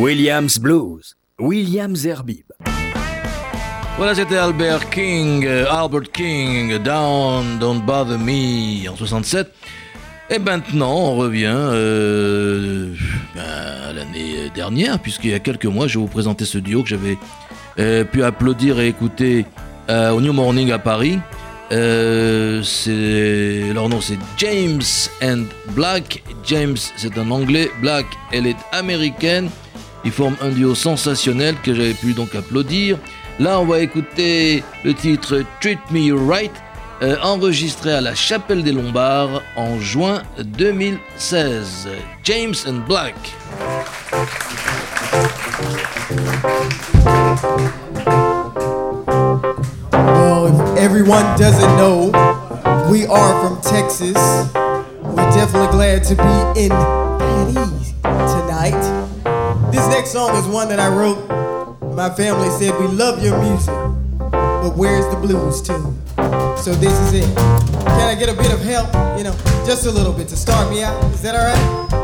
Williams 0.00 0.58
Blues, 0.58 1.14
Williams 1.38 1.98
Zerbib. 1.98 2.46
Voilà, 3.98 4.14
c'était 4.14 4.38
Albert 4.38 4.88
King, 4.88 5.44
euh, 5.44 5.70
Albert 5.70 6.10
King, 6.10 6.78
Down, 6.78 7.58
Don't 7.58 7.82
Bother 7.82 8.18
Me 8.18 8.88
en 8.88 8.96
67. 8.96 9.52
Et 10.30 10.38
maintenant, 10.38 10.94
on 10.94 11.16
revient 11.16 11.52
euh, 11.54 12.94
ben, 13.34 13.42
à 13.42 13.92
l'année 13.92 14.48
dernière, 14.54 14.98
puisqu'il 15.00 15.32
y 15.32 15.34
a 15.34 15.38
quelques 15.38 15.66
mois, 15.66 15.86
je 15.86 15.98
vous 15.98 16.06
présenter 16.06 16.46
ce 16.46 16.56
duo 16.56 16.82
que 16.82 16.88
j'avais 16.88 17.18
euh, 17.78 18.02
pu 18.04 18.24
applaudir 18.24 18.80
et 18.80 18.88
écouter 18.88 19.44
au 19.90 20.20
New 20.22 20.32
Morning 20.32 20.72
à 20.72 20.78
Paris. 20.78 21.18
Leur 21.70 22.62
nom 23.90 24.00
c'est 24.00 24.18
James 24.38 24.80
and 25.22 25.44
Black. 25.74 26.22
James 26.46 26.78
c'est 26.96 27.18
un 27.18 27.30
anglais, 27.30 27.70
Black 27.82 28.06
elle 28.32 28.46
est 28.46 28.56
américaine. 28.72 29.50
Ils 30.04 30.12
forment 30.12 30.36
un 30.40 30.50
duo 30.50 30.74
sensationnel 30.74 31.56
que 31.62 31.74
j'avais 31.74 31.94
pu 31.94 32.12
donc 32.12 32.34
applaudir. 32.34 32.98
Là 33.38 33.60
on 33.60 33.66
va 33.66 33.80
écouter 33.80 34.62
le 34.84 34.94
titre 34.94 35.42
Treat 35.60 35.78
Me 35.90 36.12
Right, 36.12 36.52
euh, 37.02 37.16
enregistré 37.22 37.92
à 37.92 38.00
la 38.00 38.14
Chapelle 38.14 38.62
des 38.62 38.72
Lombards 38.72 39.42
en 39.56 39.78
juin 39.80 40.22
2016. 40.38 41.88
James 42.24 42.54
and 42.66 42.80
Black. 42.86 43.14
Well, 49.92 50.46
if 50.48 50.78
everyone 50.78 51.24
doesn't 51.38 51.76
know, 51.76 52.10
we 52.90 53.06
are 53.06 53.32
from 53.42 53.60
Texas. 53.62 54.16
We're 55.02 55.30
definitely 55.32 55.68
glad 55.68 56.04
to 56.04 56.14
be 56.14 56.60
in 56.64 56.70
Paris 56.70 57.94
tonight. 58.04 58.99
Next 59.90 60.12
song 60.12 60.36
is 60.36 60.46
one 60.46 60.68
that 60.68 60.78
I 60.78 60.88
wrote. 60.88 61.28
My 61.96 62.08
family 62.10 62.48
said, 62.50 62.78
We 62.78 62.86
love 62.86 63.22
your 63.24 63.36
music, 63.42 63.74
but 64.30 64.76
where's 64.76 65.04
the 65.12 65.20
blues 65.20 65.60
too? 65.60 65.94
So 66.62 66.72
this 66.74 66.92
is 67.08 67.14
it. 67.14 67.36
Can 67.36 68.08
I 68.08 68.14
get 68.14 68.28
a 68.28 68.34
bit 68.34 68.52
of 68.52 68.60
help? 68.60 68.86
You 69.18 69.24
know, 69.24 69.36
just 69.66 69.86
a 69.86 69.90
little 69.90 70.12
bit 70.12 70.28
to 70.28 70.36
start 70.36 70.70
me 70.70 70.84
out. 70.84 71.02
Is 71.12 71.22
that 71.22 71.34
all 71.34 71.44
right? 71.44 71.99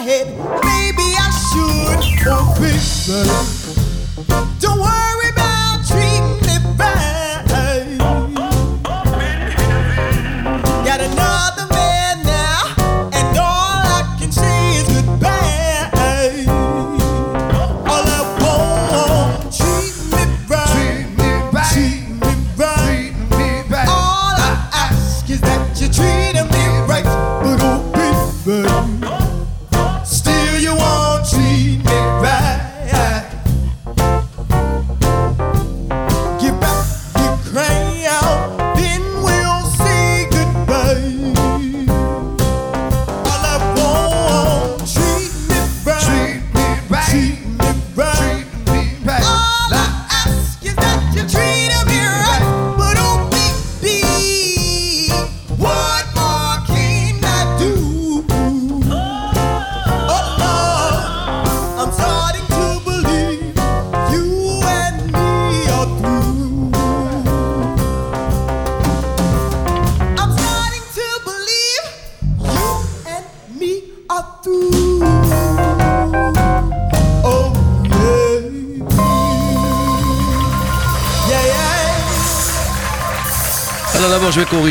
Head. 0.00 0.26
Maybe 0.64 1.14
I 1.18 1.30
should. 1.50 2.26
Oh, 2.28 2.54
baby, 2.60 3.55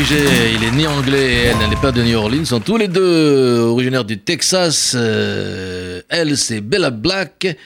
Il 0.08 0.62
est 0.62 0.70
ni 0.70 0.86
anglais 0.86 1.32
et 1.32 1.42
elle, 1.46 1.68
n'est 1.68 1.80
pas 1.82 1.90
de 1.90 2.00
New 2.00 2.16
Orleans. 2.16 2.44
Sont 2.44 2.60
tous 2.60 2.76
les 2.76 2.86
deux 2.86 3.58
originaires 3.62 4.04
du 4.04 4.18
Texas. 4.18 4.94
Euh, 4.94 6.00
elle, 6.08 6.36
c'est 6.36 6.60
Bella 6.60 6.90
Black. 6.90 7.56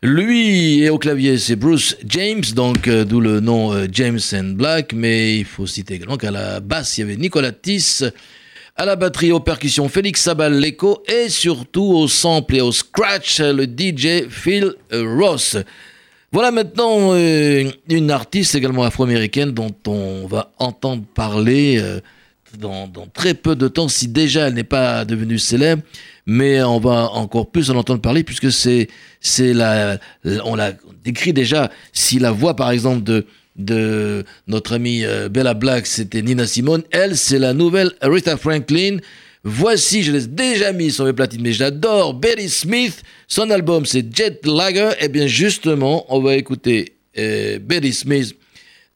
Lui, 0.00 0.82
et 0.82 0.88
au 0.90 0.98
clavier, 0.98 1.36
c'est 1.36 1.56
Bruce 1.56 1.96
James, 2.06 2.44
donc 2.54 2.86
euh, 2.86 3.04
d'où 3.04 3.20
le 3.20 3.40
nom 3.40 3.72
euh, 3.72 3.86
James 3.90 4.20
and 4.32 4.52
Black. 4.54 4.92
Mais 4.92 5.38
il 5.38 5.44
faut 5.44 5.66
citer 5.66 5.94
également 5.94 6.16
qu'à 6.16 6.30
la 6.30 6.60
basse, 6.60 6.96
il 6.96 7.00
y 7.00 7.04
avait 7.04 7.16
Nicolas 7.16 7.50
Tiss. 7.50 8.04
À 8.76 8.84
la 8.84 8.94
batterie, 8.94 9.32
aux 9.32 9.40
percussions, 9.40 9.88
Félix 9.88 10.22
Sabal 10.22 10.60
Leco. 10.60 11.02
Et 11.08 11.28
surtout 11.28 11.92
au 11.92 12.06
sample 12.06 12.54
et 12.54 12.60
au 12.60 12.70
scratch, 12.70 13.40
le 13.40 13.64
DJ 13.64 14.28
Phil 14.30 14.74
Ross. 14.92 15.56
Voilà 16.32 16.52
maintenant 16.52 17.12
euh, 17.14 17.70
une 17.88 18.10
artiste 18.10 18.54
également 18.54 18.84
afro-américaine 18.84 19.50
dont 19.50 19.74
on 19.88 20.26
va 20.28 20.52
entendre 20.58 21.02
parler 21.14 21.78
euh, 21.80 22.00
dans, 22.58 22.88
très 23.12 23.34
peu 23.34 23.56
de 23.56 23.66
temps, 23.68 23.88
si 23.88 24.06
déjà 24.08 24.46
elle 24.48 24.54
n'est 24.54 24.62
pas 24.64 25.04
devenue 25.04 25.38
célèbre, 25.38 25.82
mais 26.26 26.62
on 26.62 26.78
va 26.78 27.10
encore 27.12 27.50
plus 27.50 27.70
en 27.70 27.76
entendre 27.76 28.00
parler 28.00 28.22
puisque 28.22 28.52
c'est 28.52 28.88
c'est 29.20 29.52
la, 29.52 29.98
la- 30.24 30.46
on 30.46 30.54
l'a 30.54 30.72
décrit 31.04 31.32
déjà. 31.32 31.70
Si 31.92 32.18
la 32.20 32.30
voix 32.30 32.54
par 32.54 32.70
exemple 32.70 33.02
de 33.02 33.26
de 33.56 34.24
notre 34.46 34.74
amie 34.74 35.04
euh, 35.04 35.28
Bella 35.28 35.54
Black, 35.54 35.86
c'était 35.86 36.22
Nina 36.22 36.46
Simone. 36.46 36.82
Elle, 36.92 37.16
c'est 37.16 37.38
la 37.40 37.52
nouvelle 37.52 37.92
Aretha 38.00 38.36
Franklin. 38.36 38.98
Voici, 39.42 40.02
je 40.02 40.12
l'ai 40.12 40.26
déjà 40.26 40.72
mis 40.72 40.90
sur 40.90 41.06
mes 41.06 41.14
platines, 41.14 41.40
mais 41.42 41.52
j'adore 41.52 42.12
Betty 42.14 42.48
Smith. 42.48 43.02
Son 43.26 43.48
album, 43.50 43.86
c'est 43.86 44.14
Jet 44.14 44.44
Lager. 44.44 44.90
Et 45.00 45.08
bien, 45.08 45.26
justement, 45.26 46.04
on 46.14 46.20
va 46.20 46.36
écouter 46.36 46.96
euh, 47.16 47.58
Betty 47.58 47.92
Smith 47.92 48.36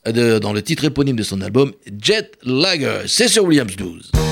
euh, 0.07 0.39
dans 0.41 0.53
le 0.53 0.61
titre 0.61 0.85
éponyme 0.85 1.17
de 1.17 1.23
son 1.23 1.41
album, 1.41 1.73
Jet 1.99 2.33
Lager. 2.45 3.05
C'est 3.07 3.29
sur 3.29 3.45
Williams 3.45 3.75
12. 3.75 4.24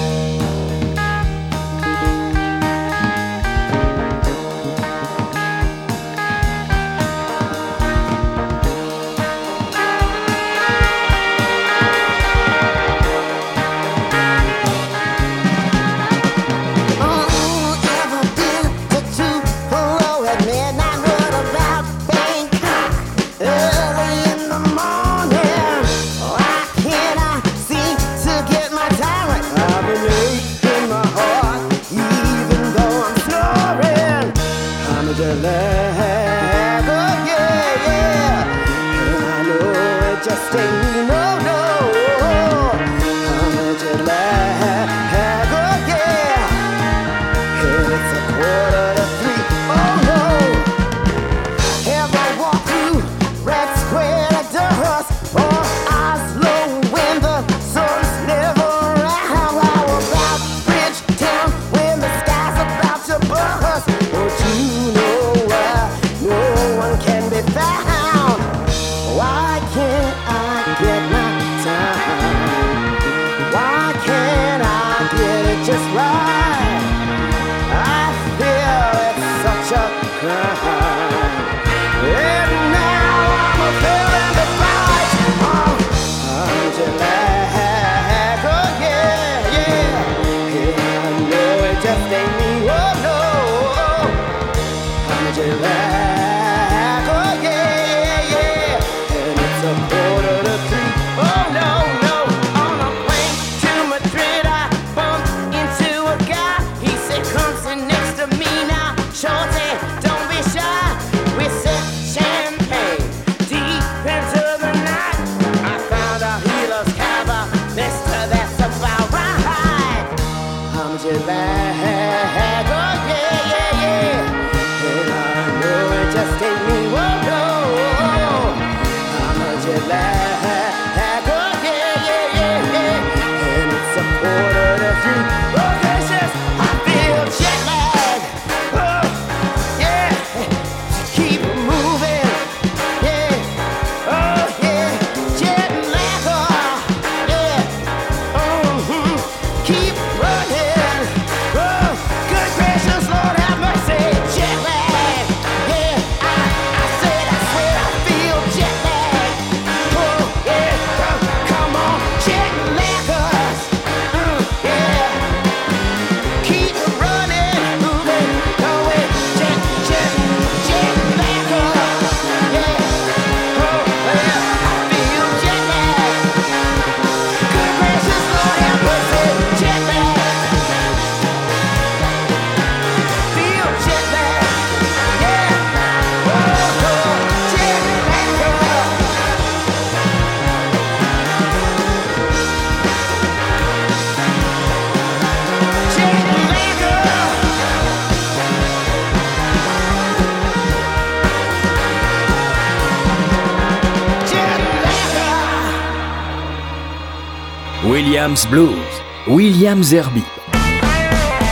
Williams 208.22 208.46
Blues, 208.46 209.02
Williams 209.26 209.92
Herbie. 209.92 210.22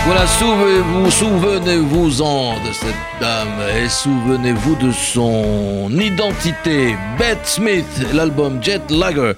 Voilà, 0.06 0.24
souvenez-vous, 0.24 1.10
souvenez-vous-en 1.10 2.64
de 2.64 2.72
cette 2.72 2.94
dame 3.20 3.60
et 3.76 3.88
souvenez-vous 3.88 4.76
de 4.76 4.92
son 4.92 5.90
identité. 5.90 6.94
Beth 7.18 7.44
Smith, 7.44 8.06
l'album 8.14 8.62
Jet 8.62 8.88
Lager. 8.88 9.32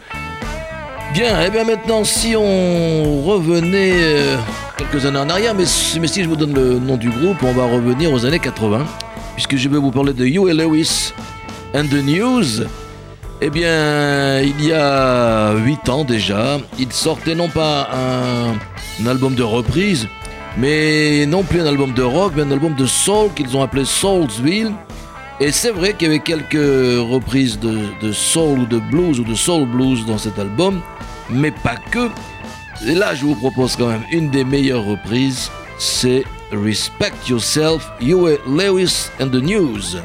Bien, 1.14 1.40
et 1.40 1.46
eh 1.46 1.50
bien 1.50 1.64
maintenant, 1.64 2.04
si 2.04 2.36
on 2.36 3.22
revenait 3.22 3.94
euh, 3.94 4.36
quelques 4.76 5.06
années 5.06 5.20
en 5.20 5.30
arrière, 5.30 5.54
mais, 5.54 5.64
si 5.64 6.22
je 6.22 6.28
vous 6.28 6.36
donne 6.36 6.52
le 6.52 6.78
nom 6.78 6.98
du 6.98 7.08
groupe, 7.08 7.42
on 7.42 7.52
va 7.52 7.64
revenir 7.64 8.12
aux 8.12 8.26
années 8.26 8.40
80, 8.40 8.84
puisque 9.36 9.56
je 9.56 9.70
vais 9.70 9.78
vous 9.78 9.90
parler 9.90 10.12
de 10.12 10.26
Huey 10.26 10.52
Lewis 10.52 11.14
and 11.74 11.84
the 11.84 12.04
News. 12.04 12.66
Eh 13.44 13.50
bien, 13.50 14.40
il 14.40 14.64
y 14.64 14.72
a 14.72 15.56
8 15.56 15.88
ans 15.88 16.04
déjà, 16.04 16.60
il 16.78 16.92
sortait 16.92 17.34
non 17.34 17.48
pas 17.48 17.88
un, 17.92 19.04
album 19.04 19.34
de 19.34 19.42
reprise, 19.42 20.06
mais 20.56 21.26
non 21.26 21.42
plus 21.42 21.60
un 21.60 21.66
album 21.66 21.92
de 21.92 22.04
rock, 22.04 22.34
mais 22.36 22.42
un 22.42 22.52
album 22.52 22.76
de 22.76 22.86
soul 22.86 23.30
qu'ils 23.34 23.56
ont 23.56 23.62
appelé 23.62 23.84
Soulsville. 23.84 24.70
Et 25.40 25.50
c'est 25.50 25.72
vrai 25.72 25.94
qu'il 25.94 26.06
y 26.06 26.10
avait 26.12 26.20
quelques 26.20 26.54
reprises 26.54 27.58
de, 27.58 28.12
soul 28.12 28.60
ou 28.60 28.66
de 28.66 28.78
blues 28.78 29.18
ou 29.18 29.24
de 29.24 29.34
soul 29.34 29.66
blues 29.66 30.06
dans 30.06 30.18
cet 30.18 30.38
album, 30.38 30.80
mais 31.28 31.50
pas 31.50 31.74
que. 31.90 32.10
Et 32.86 32.94
là, 32.94 33.12
je 33.16 33.24
vous 33.24 33.34
propose 33.34 33.74
quand 33.74 33.88
même 33.88 34.04
une 34.12 34.30
des 34.30 34.44
meilleures 34.44 34.84
reprises, 34.84 35.50
c'est 35.78 36.22
Respect 36.52 37.12
Yourself, 37.28 37.90
Huey 38.00 38.38
Lewis 38.46 39.08
and 39.20 39.30
the 39.30 39.42
News. 39.42 39.96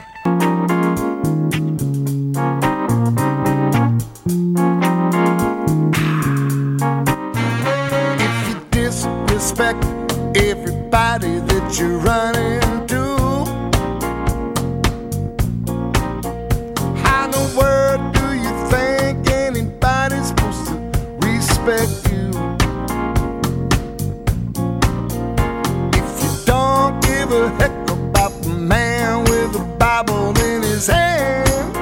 Heck 27.59 27.89
about 27.89 28.31
the 28.43 28.49
man 28.49 29.23
with 29.25 29.55
a 29.55 29.63
Bible 29.79 30.29
in 30.39 30.61
his 30.61 30.87
hand, 30.87 31.75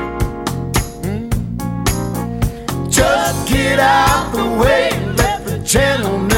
mm, 1.03 1.29
just 2.89 3.47
get 3.47 3.79
out 3.79 4.31
the 4.33 4.45
way, 4.61 4.89
let 5.17 5.45
the 5.45 5.59
gentleman 5.59 6.34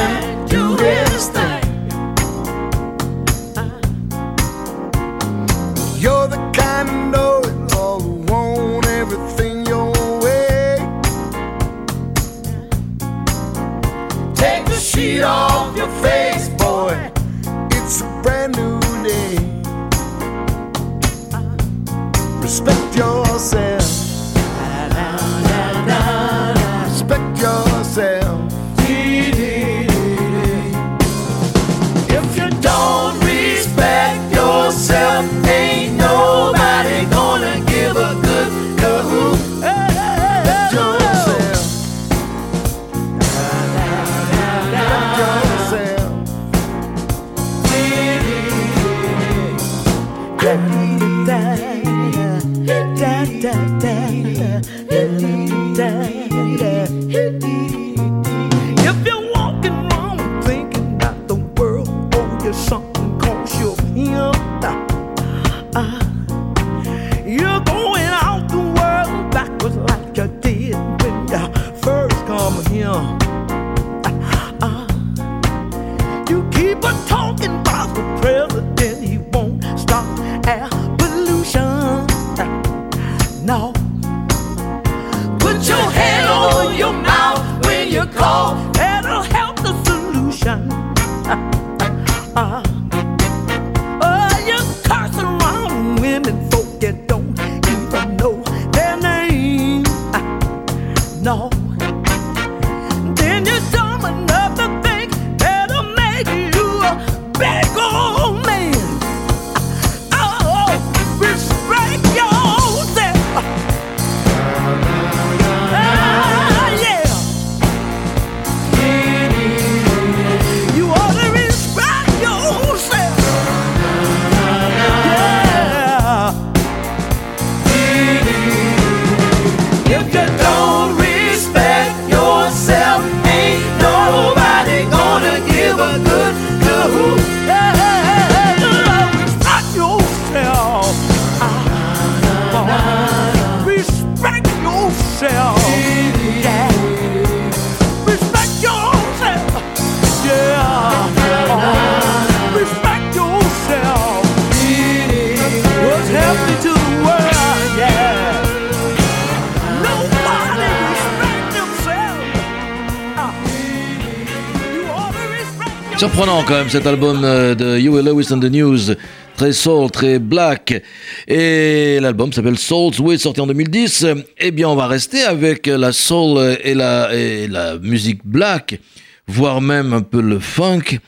quand 166.48 166.54
même 166.54 166.70
cet 166.70 166.86
album 166.86 167.24
euh, 167.24 167.54
de 167.54 167.78
Huey 167.78 168.02
Lewis 168.02 168.28
and 168.32 168.40
the 168.40 168.50
News, 168.50 168.94
très 169.36 169.52
soul, 169.52 169.90
très 169.90 170.18
black. 170.18 170.82
Et 171.26 171.98
l'album 172.00 172.32
s'appelle 172.32 172.56
Soul's 172.56 172.98
Way, 173.00 173.18
sorti 173.18 173.42
en 173.42 173.46
2010. 173.46 174.06
Eh 174.38 174.50
bien, 174.50 174.66
on 174.70 174.74
va 174.74 174.86
rester 174.86 175.24
avec 175.24 175.66
la 175.66 175.92
soul 175.92 176.56
et 176.64 176.72
la, 176.72 177.14
et 177.14 177.48
la 177.48 177.76
musique 177.76 178.20
black, 178.24 178.80
voire 179.26 179.60
même 179.60 179.92
un 179.92 180.00
peu 180.00 180.22
le 180.22 180.38
funk, 180.38 180.98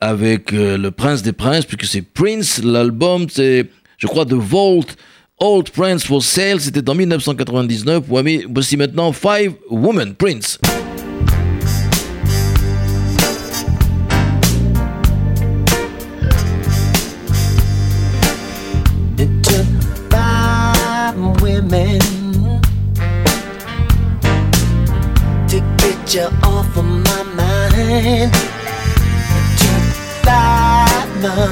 avec 0.00 0.54
euh, 0.54 0.78
le 0.78 0.90
prince 0.90 1.22
des 1.22 1.34
princes, 1.34 1.66
puisque 1.66 1.84
c'est 1.84 2.00
Prince. 2.02 2.62
L'album, 2.64 3.26
c'est, 3.30 3.66
je 3.98 4.06
crois, 4.06 4.24
The 4.24 4.32
Vault. 4.32 4.86
Old 5.38 5.68
Prince 5.68 6.04
for 6.04 6.22
Sale, 6.22 6.58
c'était 6.58 6.88
en 6.88 6.94
1999. 6.94 8.04
Voici 8.08 8.76
maintenant 8.78 9.12
Five 9.12 9.52
Women 9.68 10.14
Prince. 10.14 10.58
women 21.70 22.00
to 25.48 25.60
get 25.78 26.14
you 26.14 26.28
off 26.42 26.76
of 26.76 26.84
my 26.84 27.22
mind. 27.34 28.32
To 29.60 29.70
fiber, 30.24 31.50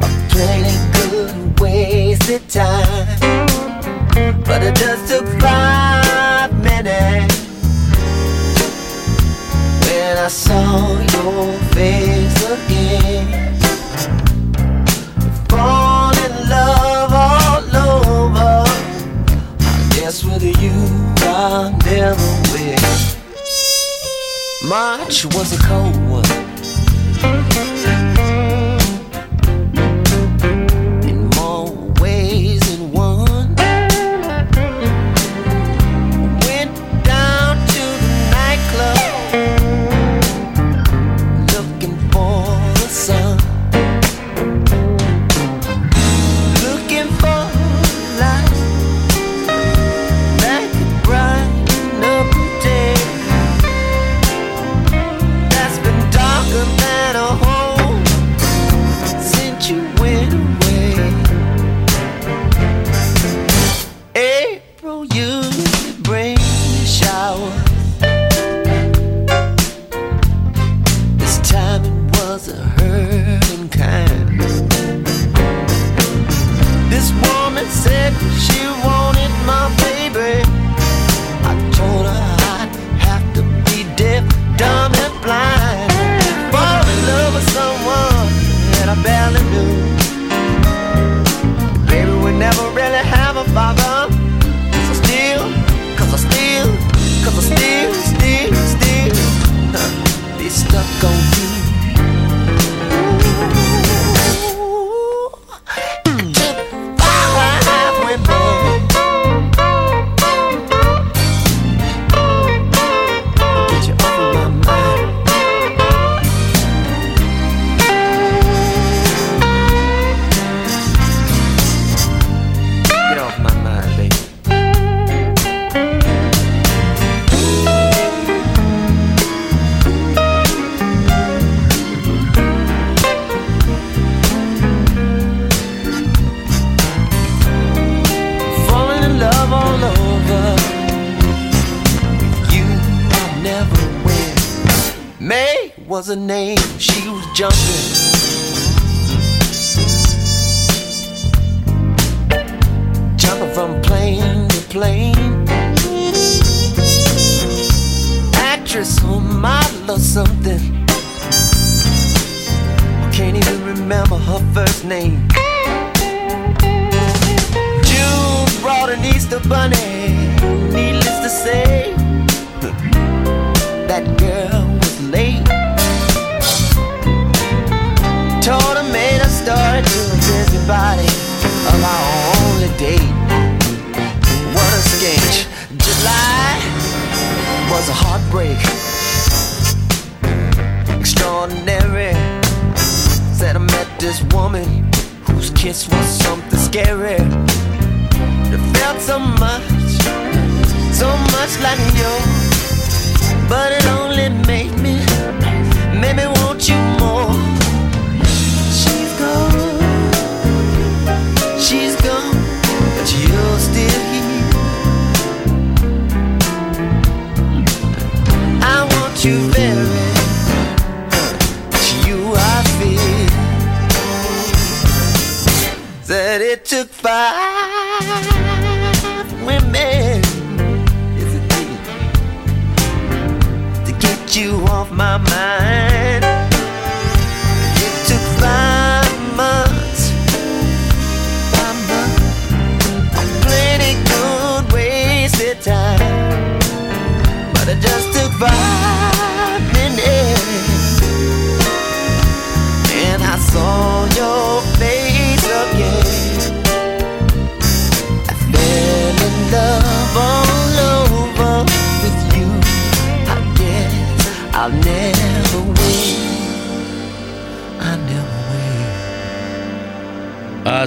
a 0.00 0.08
plenty 0.30 0.76
good 0.92 1.60
ways 1.60 2.30
of 2.30 2.48
time, 2.48 3.18
but 4.44 4.62
it 4.62 4.74
does. 4.74 4.95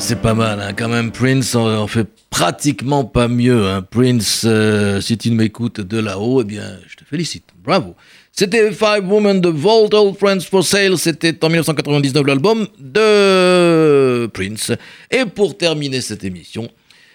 c'est 0.09 0.21
pas 0.23 0.33
mal, 0.33 0.59
hein. 0.59 0.73
quand 0.75 0.89
même. 0.89 1.11
Prince, 1.11 1.53
on, 1.53 1.85
fait 1.85 2.07
pratiquement 2.31 3.05
pas 3.05 3.27
mieux. 3.27 3.67
Hein. 3.67 3.83
Prince, 3.83 4.41
euh, 4.43 4.99
si 5.01 5.19
tu 5.19 5.29
m'écoutes 5.29 5.81
de 5.81 5.99
là-haut, 5.99 6.41
eh 6.41 6.45
bien, 6.45 6.79
je 6.87 6.95
te 6.95 7.03
félicite. 7.03 7.43
Bravo. 7.63 7.93
C'était 8.31 8.71
Five 8.71 9.07
Women 9.07 9.39
de 9.39 9.49
Vault, 9.49 9.93
Old 9.93 10.17
Friends 10.17 10.39
for 10.49 10.65
Sale. 10.65 10.97
C'était 10.97 11.45
en 11.45 11.49
1999 11.49 12.25
l'album 12.25 12.67
de 12.79 14.25
Prince. 14.33 14.71
Et 15.11 15.25
pour 15.25 15.55
terminer 15.55 16.01
cette 16.01 16.23
émission, 16.23 16.67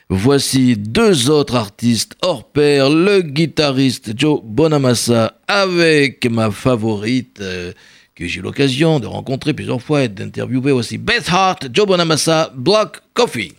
voici 0.08 0.76
deux 0.76 1.30
autres 1.30 1.56
artistes 1.56 2.14
hors 2.22 2.44
pair. 2.44 2.90
Le 2.90 3.22
guitariste 3.22 4.12
Joe 4.16 4.40
Bonamassa 4.44 5.40
avec 5.48 6.30
ma 6.30 6.52
favorite. 6.52 7.40
Euh, 7.40 7.72
que 8.14 8.26
j'ai 8.26 8.38
eu 8.38 8.42
l'occasion 8.42 9.00
de 9.00 9.06
rencontrer 9.06 9.54
plusieurs 9.54 9.82
fois 9.82 10.04
et 10.04 10.08
d'interviewer 10.08 10.72
aussi 10.72 10.98
Beth 10.98 11.28
Hart, 11.28 11.66
Joe 11.72 11.86
Bonamassa, 11.86 12.52
Black 12.54 13.00
Coffee. 13.12 13.54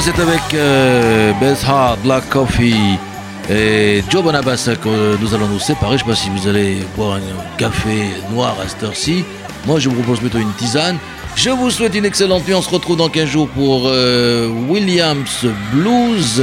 C'est 0.00 0.20
avec 0.20 0.54
euh, 0.54 1.32
Beth 1.40 1.64
Hart, 1.66 1.98
Black 2.04 2.28
Coffee 2.28 2.96
et 3.50 4.00
Joe 4.08 4.22
Bonabassa 4.22 4.76
que 4.76 5.16
nous 5.20 5.34
allons 5.34 5.48
nous 5.48 5.58
séparer. 5.58 5.98
Je 5.98 6.04
ne 6.04 6.14
sais 6.14 6.14
pas 6.14 6.14
si 6.14 6.30
vous 6.30 6.46
allez 6.46 6.78
boire 6.96 7.14
un 7.14 7.56
café 7.56 8.10
noir 8.30 8.56
à 8.62 8.68
cette 8.68 8.82
heure-ci. 8.84 9.24
Moi, 9.66 9.80
je 9.80 9.88
vous 9.88 9.96
propose 9.96 10.20
plutôt 10.20 10.38
une 10.38 10.52
tisane. 10.52 10.98
Je 11.34 11.50
vous 11.50 11.70
souhaite 11.70 11.96
une 11.96 12.04
excellente 12.04 12.46
nuit. 12.46 12.54
On 12.54 12.62
se 12.62 12.70
retrouve 12.70 12.96
dans 12.96 13.08
15 13.08 13.28
jours 13.28 13.48
pour 13.48 13.82
euh, 13.86 14.48
Williams 14.68 15.44
Blues. 15.72 16.42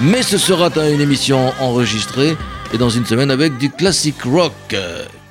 Mais 0.00 0.22
ce 0.22 0.36
sera 0.36 0.68
une 0.90 1.00
émission 1.00 1.52
enregistrée 1.60 2.36
et 2.74 2.78
dans 2.78 2.90
une 2.90 3.06
semaine 3.06 3.30
avec 3.30 3.56
du 3.56 3.70
classic 3.70 4.16
rock. 4.24 4.76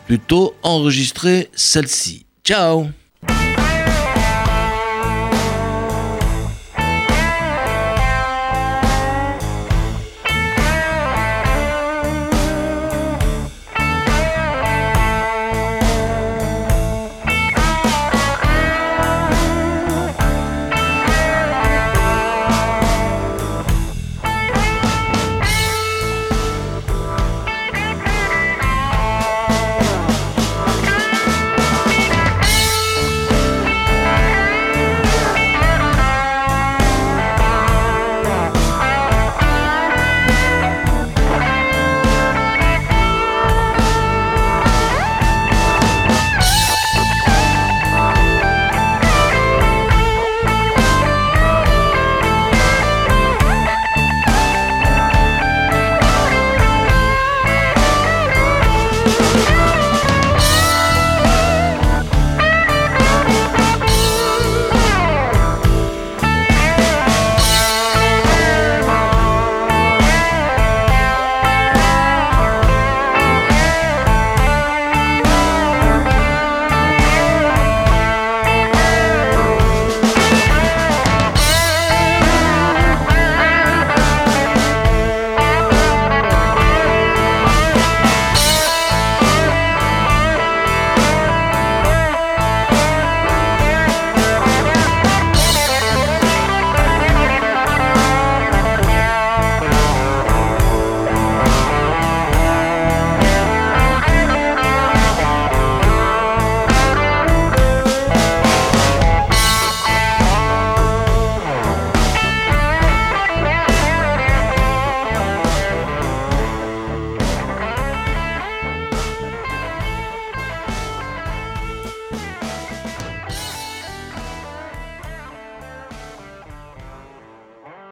Plutôt 0.07 0.55
enregistré 0.63 1.49
celle-ci. 1.53 2.25
Ciao 2.45 2.87